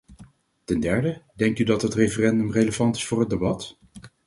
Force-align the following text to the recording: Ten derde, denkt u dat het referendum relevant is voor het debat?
Ten 0.63 0.79
derde, 0.79 1.21
denkt 1.35 1.59
u 1.59 1.63
dat 1.63 1.81
het 1.81 1.93
referendum 1.93 2.51
relevant 2.51 2.95
is 2.95 3.05
voor 3.05 3.19
het 3.19 3.29
debat? 3.29 3.77